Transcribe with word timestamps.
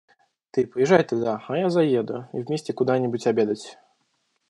Ты 0.49 0.65
поезжай 0.65 1.03
туда, 1.03 1.43
а 1.47 1.57
я 1.59 1.69
заеду, 1.69 2.27
и 2.33 2.39
вместе 2.39 2.73
куда-нибудь 2.73 3.27
обедать. 3.27 3.77